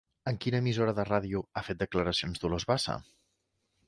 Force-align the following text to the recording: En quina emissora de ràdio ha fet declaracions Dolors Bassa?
En 0.29 0.37
quina 0.43 0.59
emissora 0.63 0.95
de 0.99 1.03
ràdio 1.09 1.41
ha 1.53 1.63
fet 1.67 1.79
declaracions 1.83 2.41
Dolors 2.45 2.65
Bassa? 2.73 2.97